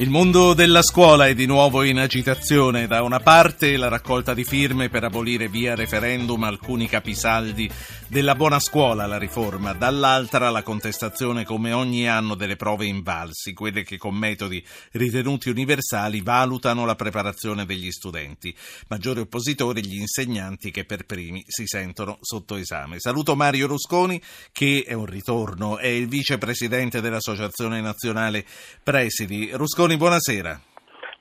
[0.00, 2.86] Il mondo della scuola è di nuovo in agitazione.
[2.86, 7.70] Da una parte la raccolta di firme per abolire via referendum alcuni capisaldi
[8.06, 13.82] della buona scuola, la riforma, dall'altra la contestazione come ogni anno delle prove invalsi, quelle
[13.82, 18.56] che con metodi ritenuti universali valutano la preparazione degli studenti.
[18.88, 22.98] Maggiori oppositori gli insegnanti che per primi si sentono sotto esame.
[23.00, 24.18] Saluto Mario Rusconi
[24.50, 28.46] che è un ritorno, è il vicepresidente dell'Associazione Nazionale
[28.82, 29.50] Presidi.
[29.52, 30.60] Rusconi Berlusconi, buonasera.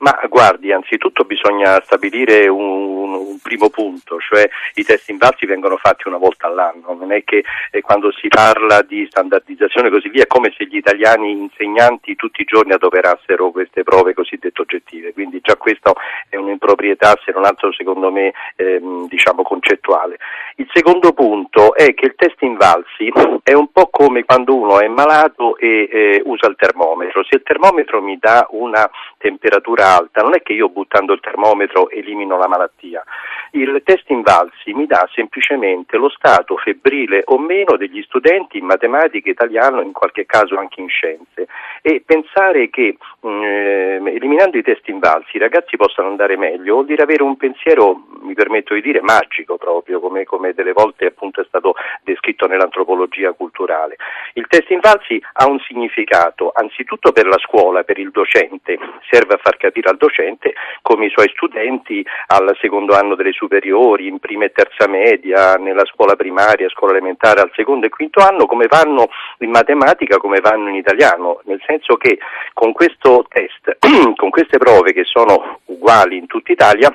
[0.00, 6.08] Ma guardi, anzitutto bisogna stabilire un, un, primo punto, cioè i test invalsi vengono fatti
[6.08, 10.24] una volta all'anno, non è che eh, quando si parla di standardizzazione e così via
[10.24, 15.40] è come se gli italiani insegnanti tutti i giorni adoperassero queste prove cosiddette oggettive, quindi
[15.40, 15.94] già questo
[16.28, 20.18] è un'improprietà se non altro secondo me ehm, diciamo concettuale.
[20.56, 24.88] Il secondo punto è che il test invalsi è un po' come quando uno è
[24.88, 28.88] malato e eh, usa il termometro, se il termometro mi dà una
[29.18, 33.02] temperatura alta, non è che io buttando il termometro elimino la malattia.
[33.52, 39.30] Il test invalsi mi dà semplicemente lo stato febbrile o meno degli studenti in matematica,
[39.30, 41.46] italiano, in qualche caso anche in scienze.
[41.82, 47.02] E pensare che eh, eliminando i test invalsi i ragazzi possano andare meglio vuol dire
[47.02, 51.44] avere un pensiero, mi permetto di dire, magico proprio, come, come delle volte appunto è
[51.46, 53.96] stato descritto nell'antropologia culturale.
[54.34, 58.78] Il test invalsi ha un significato anzitutto per la scuola, per il docente,
[59.10, 64.06] serve a far capire al docente come i suoi studenti al secondo anno delle superiori,
[64.06, 68.46] in prima e terza media, nella scuola primaria, scuola elementare al secondo e quinto anno,
[68.46, 72.18] come vanno in matematica, come vanno in italiano, nel senso che
[72.52, 73.78] con questo test,
[74.16, 76.88] con queste prove che sono uguali in tutta Italia,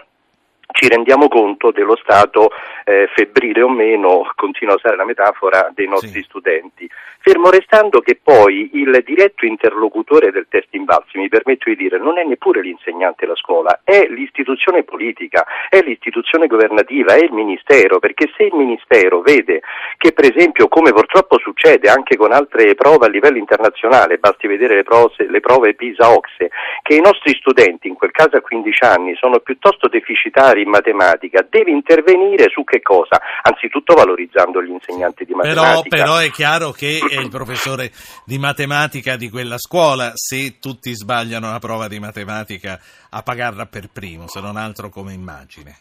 [0.73, 2.49] ci rendiamo conto dello stato
[2.83, 6.23] eh, febbrile o meno, continua a usare la metafora, dei nostri sì.
[6.23, 6.89] studenti.
[7.19, 12.17] Fermo restando che poi il diretto interlocutore del test invalsi, mi permetto di dire, non
[12.17, 18.29] è neppure l'insegnante la scuola, è l'istituzione politica, è l'istituzione governativa, è il Ministero, perché
[18.35, 19.61] se il Ministero vede
[19.97, 24.75] che per esempio, come purtroppo succede anche con altre prove a livello internazionale, basti vedere
[24.75, 26.49] le prove, le prove PISA-OXE,
[26.81, 31.45] che i nostri studenti, in quel caso a 15 anni, sono piuttosto deficitari in matematica,
[31.47, 33.21] deve intervenire su che cosa?
[33.41, 35.95] Anzitutto valorizzando gli insegnanti di matematica.
[35.95, 37.91] Però, però è chiaro che è il professore
[38.25, 42.79] di matematica di quella scuola, se tutti sbagliano la prova di matematica,
[43.09, 45.75] a pagarla per primo, se non altro come immagine.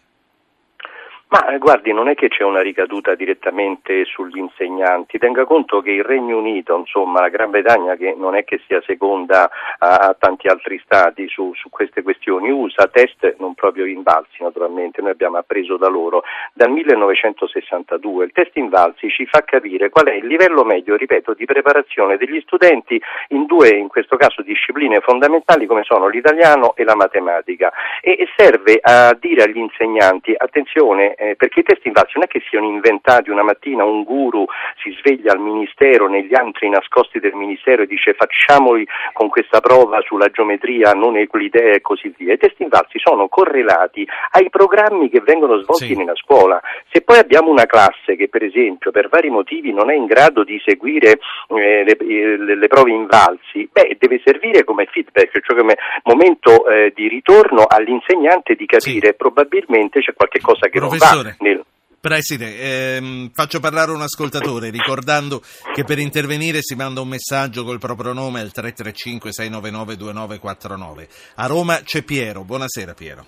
[1.32, 5.91] Ma eh, guardi, non è che c'è una ricaduta direttamente sugli insegnanti, tenga conto che
[5.91, 9.48] il Regno Unito, insomma la Gran Bretagna che non è che sia seconda
[9.78, 15.00] a, a tanti altri stati su, su, queste questioni, usa test non proprio invalsi naturalmente,
[15.00, 16.22] noi abbiamo appreso da loro
[16.53, 18.26] dal 1962.
[18.26, 22.42] Il test invalsi ci fa capire qual è il livello medio, ripeto, di preparazione degli
[22.42, 27.72] studenti in due, in questo caso, discipline fondamentali come sono l'italiano e la matematica.
[28.03, 32.43] E serve a dire agli insegnanti, attenzione, eh, perché i test invalsi non è che
[32.49, 34.44] siano inventati una mattina un guru
[34.83, 40.00] si sveglia al ministero, negli antri nascosti del ministero e dice facciamoli con questa prova
[40.00, 42.33] sulla geometria non euclidea e così via.
[42.33, 45.97] I test invalsi sono correlati ai programmi che vengono svolti sì.
[45.97, 46.60] nella scuola.
[46.91, 50.43] Se poi abbiamo una classe che per esempio per vari motivi non è in grado
[50.43, 55.77] di seguire eh, le, le, le, prove invalsi, beh, deve servire come feedback, cioè come
[56.04, 59.15] momento eh, di ritorno all'insegnante di capire sì.
[59.15, 61.62] probabilmente c'è qualche cosa che Professore, non va nel,
[62.02, 65.40] Preside, ehm, faccio parlare un ascoltatore ricordando
[65.72, 71.06] che per intervenire si manda un messaggio col proprio nome al 335-699-2949.
[71.36, 72.42] A Roma c'è Piero.
[72.42, 73.24] Buonasera Piero.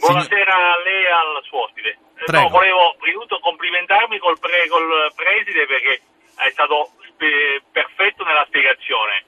[0.00, 0.50] Buonasera Signor...
[0.50, 1.98] a lei e al suo ospite.
[2.18, 6.00] Eh, no, volevo prima complimentarmi col, pre, col preside perché
[6.34, 9.22] è stato spe- perfetto nella spiegazione.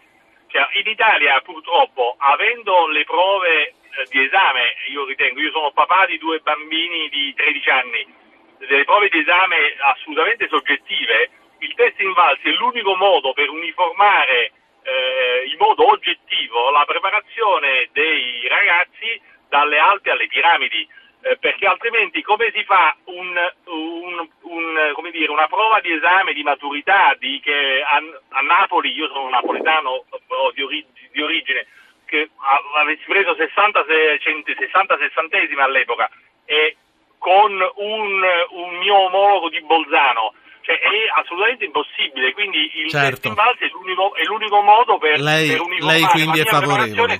[0.49, 3.75] Cioè, in Italia purtroppo, avendo le prove eh,
[4.09, 8.07] di esame, io ritengo, io sono papà di due bambini di 13 anni,
[8.59, 14.53] delle prove di esame assolutamente soggettive, il test invalsi è l'unico modo per uniformare
[14.83, 20.89] eh, in modo oggettivo la preparazione dei ragazzi dalle Alpi alle piramidi,
[21.23, 26.43] eh, perché altrimenti come si fa un, un, un, dire, una prova di esame di
[26.43, 28.01] maturità di che a,
[28.31, 30.05] a Napoli, io sono napoletano
[30.55, 31.67] di, ori, di origine,
[32.13, 32.29] che
[32.77, 36.11] avessi preso 60, 60 sessantesimi all'epoca
[36.45, 36.77] e
[37.17, 40.35] con un, un mio omologo di Bolzano.
[40.61, 43.33] Cioè, è assolutamente impossibile, quindi il certo.
[43.33, 47.19] è l'unico, è l'unico modo per, lei, per uniformare lei quindi è favorevole.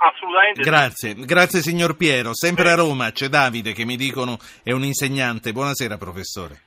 [0.00, 1.24] Assolutamente Grazie, sì.
[1.24, 2.34] grazie signor Piero.
[2.34, 5.52] Sempre a Roma c'è Davide che mi dicono è un insegnante.
[5.52, 6.60] Buonasera professore.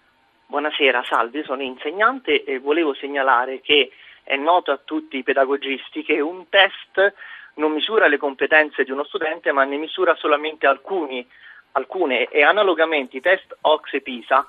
[0.48, 3.92] Buonasera, salve, sono insegnante e volevo segnalare che
[4.24, 7.14] è noto a tutti i pedagogisti che un test
[7.56, 11.28] non misura le competenze di uno studente ma ne misura solamente alcuni,
[11.74, 14.48] alcune e analogamente i test OX e PISA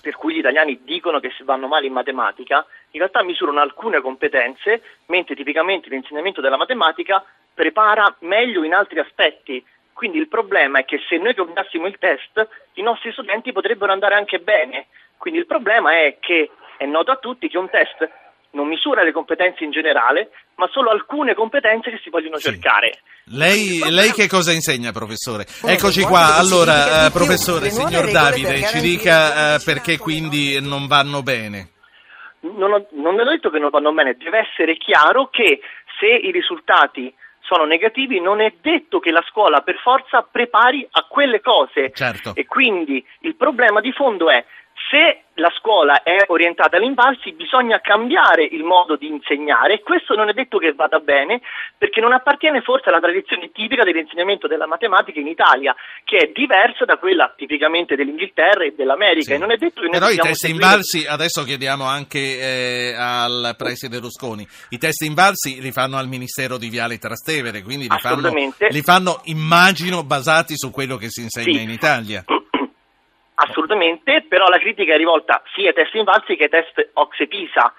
[0.00, 4.00] per cui gli italiani dicono che si vanno male in matematica, in realtà misurano alcune
[4.00, 9.64] competenze, mentre tipicamente l'insegnamento della matematica prepara meglio in altri aspetti.
[9.92, 14.14] Quindi il problema è che se noi cambiassimo il test, i nostri studenti potrebbero andare
[14.14, 14.86] anche bene.
[15.18, 18.08] Quindi il problema è che è noto a tutti che un test
[18.52, 22.50] non misura le competenze in generale, ma solo alcune competenze che si vogliono sì.
[22.50, 23.00] cercare.
[23.32, 25.46] Lei, lei, che cosa insegna, professore?
[25.64, 26.36] Eccoci qua.
[26.36, 31.70] Allora, uh, professore, signor Davide, ci dica uh, perché quindi non vanno bene.
[32.40, 35.60] Non ho, non ho detto che non vanno bene, deve essere chiaro che
[35.98, 41.04] se i risultati sono negativi non è detto che la scuola per forza prepari a
[41.08, 41.90] quelle cose.
[41.92, 42.32] Certo.
[42.34, 44.44] E quindi il problema di fondo è
[44.88, 50.28] se la scuola è orientata all'invalsi bisogna cambiare il modo di insegnare e questo non
[50.28, 51.40] è detto che vada bene
[51.78, 55.74] perché non appartiene forse alla tradizione tipica dell'insegnamento della matematica in Italia
[56.04, 59.32] che è diversa da quella tipicamente dell'Inghilterra e dell'America sì.
[59.32, 60.64] e non è detto che Però i test seguire...
[60.64, 66.58] invalsi, adesso chiediamo anche eh, al preside Rusconi, i test invalsi li fanno al Ministero
[66.58, 71.58] di Viale Trastevere, quindi li fanno, li fanno immagino basati su quello che si insegna
[71.58, 71.62] sì.
[71.62, 72.24] in Italia.
[73.50, 77.72] Assolutamente, però la critica è rivolta sia ai test invalsi che ai test Oxe Pisa.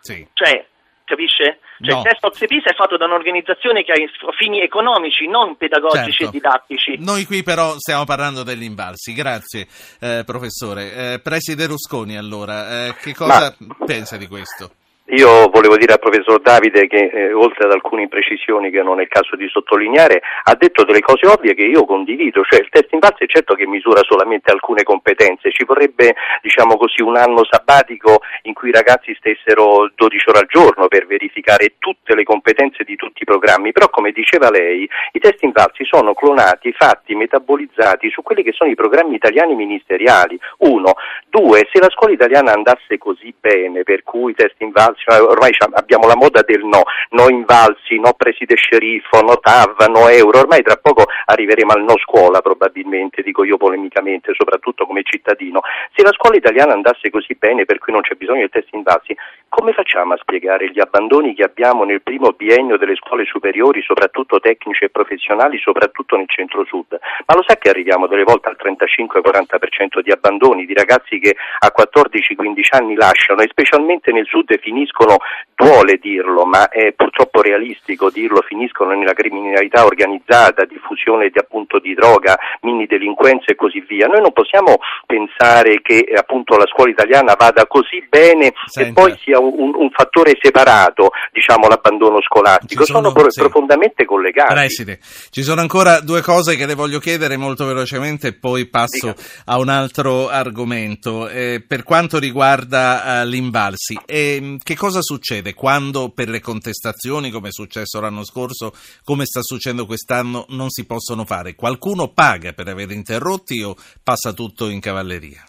[0.00, 0.26] Sì.
[0.32, 0.66] Cioè,
[1.04, 1.60] capisce?
[1.80, 1.98] Cioè, no.
[1.98, 6.24] Il test Oxe Pisa è fatto da un'organizzazione che ha fini economici, non pedagogici certo.
[6.24, 6.96] e didattici.
[6.98, 9.12] Noi qui però stiamo parlando degli invalsi.
[9.12, 9.66] Grazie,
[10.00, 11.14] eh, professore.
[11.14, 13.76] Eh, Preside Rusconi, allora, eh, che cosa Ma...
[13.86, 14.70] pensa di questo?
[15.10, 19.02] Io volevo dire al professor Davide che eh, oltre ad alcune imprecisioni che non è
[19.02, 22.92] il caso di sottolineare, ha detto delle cose ovvie che io condivido, cioè il test
[22.92, 27.42] in base è certo che misura solamente alcune competenze, ci vorrebbe diciamo così un anno
[27.48, 32.84] sabbatico in cui i ragazzi stessero 12 ore al giorno per verificare tutte le competenze
[32.84, 37.14] di tutti i programmi, però come diceva lei i test in invalsi sono clonati, fatti,
[37.14, 40.94] metabolizzati su quelli che sono i programmi italiani ministeriali, uno,
[41.28, 45.20] due, se la scuola italiana andasse così bene per cui i test in invalsi cioè,
[45.20, 50.40] ormai abbiamo la moda del no, no invalsi, no preside sceriffo, no TAV, no euro,
[50.40, 55.60] ormai tra poco arriveremo al no scuola probabilmente, dico io polemicamente, soprattutto come cittadino.
[55.94, 59.16] Se la scuola italiana andasse così bene per cui non c'è bisogno di test invalsi,
[59.58, 64.38] come facciamo a spiegare gli abbandoni che abbiamo nel primo biennio delle scuole superiori, soprattutto
[64.38, 66.96] tecnici e professionali, soprattutto nel centro-sud?
[67.26, 71.72] Ma lo sa che arriviamo delle volte al 35-40% di abbandoni, di ragazzi che a
[71.76, 75.18] 14-15 anni lasciano e specialmente nel sud finiscono finiscono,
[75.54, 81.94] duole dirlo, ma è purtroppo realistico dirlo, finiscono nella criminalità organizzata, diffusione di, appunto, di
[81.94, 84.06] droga, mini delinquenza e così via.
[84.06, 88.88] Noi non possiamo pensare che appunto la scuola italiana vada così bene Senta.
[88.88, 93.40] e poi sia un, un, fattore separato, diciamo, l'abbandono scolastico, sono, sono sì.
[93.40, 94.52] profondamente collegati.
[94.52, 95.00] Preside,
[95.30, 99.42] ci sono ancora due cose che le voglio chiedere molto velocemente e poi passo Dica.
[99.46, 101.28] a un altro argomento.
[101.28, 107.48] Eh, per quanto riguarda eh, l'Invalsi, eh, che cosa succede quando per le contestazioni, come
[107.48, 111.54] è successo l'anno scorso, come sta succedendo quest'anno, non si possono fare?
[111.54, 115.44] Qualcuno paga per aver interrotti o passa tutto in cavalleria?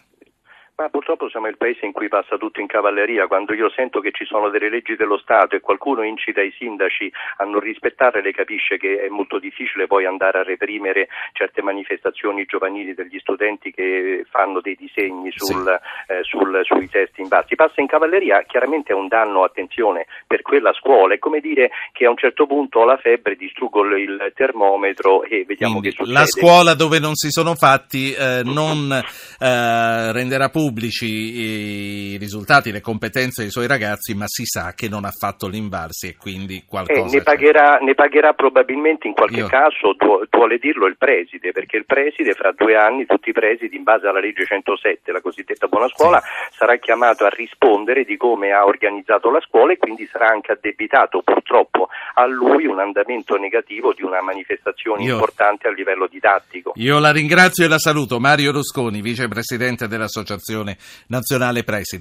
[0.80, 3.26] Ma purtroppo siamo il paese in cui passa tutto in cavalleria.
[3.26, 7.12] Quando io sento che ci sono delle leggi dello Stato e qualcuno incita i sindaci
[7.36, 12.94] a non rispettarle, capisce che è molto difficile poi andare a reprimere certe manifestazioni giovanili
[12.94, 16.12] degli studenti che fanno dei disegni sul, sì.
[16.14, 17.56] eh, sul, sui testi invalsi.
[17.56, 21.12] Passa in cavalleria, chiaramente è un danno, attenzione, per quella scuola.
[21.12, 25.44] È come dire che a un certo punto ho la febbre, distruggo il termometro e
[25.44, 26.18] vediamo Quindi, che succede.
[26.18, 32.70] La scuola dove non si sono fatti eh, non eh, renderà pubblico pubblici i risultati,
[32.70, 36.62] le competenze dei suoi ragazzi, ma si sa che non ha fatto l'invarsi e quindi
[36.64, 37.00] qualcosa...
[37.00, 39.46] Eh, ne, pagherà, ne, pagherà, probabilmente in qualche Io...
[39.48, 39.96] caso,
[40.30, 44.06] vuole dirlo il preside, perché il preside fra due anni, tutti i presidi in base
[44.06, 46.56] alla legge 107, la cosiddetta buona scuola, sì.
[46.58, 51.22] sarà chiamato a rispondere di come ha organizzato la scuola e quindi sarà anche addebitato
[51.22, 55.14] purtroppo a lui un andamento negativo di una manifestazione Io...
[55.14, 56.72] importante a livello didattico.
[56.76, 58.20] Io la ringrazio e la saluto.
[58.20, 60.49] Mario Rusconi, vicepresidente dell'Associazione
[61.08, 61.98] Nazionale Presidi.